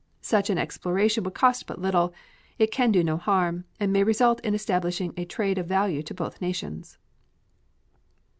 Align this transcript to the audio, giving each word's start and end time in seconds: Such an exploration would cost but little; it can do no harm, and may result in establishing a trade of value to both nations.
Such 0.23 0.49
an 0.49 0.57
exploration 0.57 1.23
would 1.25 1.35
cost 1.35 1.67
but 1.67 1.79
little; 1.79 2.11
it 2.57 2.71
can 2.71 2.91
do 2.91 3.03
no 3.03 3.17
harm, 3.17 3.65
and 3.79 3.93
may 3.93 4.03
result 4.03 4.39
in 4.41 4.55
establishing 4.55 5.13
a 5.15 5.25
trade 5.25 5.59
of 5.59 5.67
value 5.67 6.01
to 6.01 6.15
both 6.15 6.41
nations. 6.41 6.97